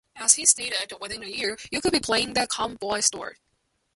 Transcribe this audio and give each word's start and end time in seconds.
As 0.15 0.33
he 0.33 0.47
stated, 0.47 0.91
"within 0.99 1.21
a 1.21 1.27
year, 1.27 1.59
you 1.71 1.79
could 1.79 1.91
be 1.91 1.99
playing 1.99 2.33
the 2.33 2.47
Comedy 2.47 3.03
Store". 3.03 3.35